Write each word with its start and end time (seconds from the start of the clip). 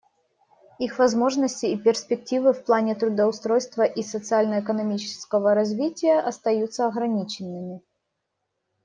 Их 0.79 0.97
возможности 0.97 1.67
и 1.67 1.77
перспективы 1.77 2.53
в 2.53 2.65
плане 2.65 2.95
трудоустройства 2.95 3.83
и 3.83 4.01
социально-экономического 4.01 5.53
развития 5.53 6.19
остаются 6.21 6.87
ограниченными. 6.87 7.81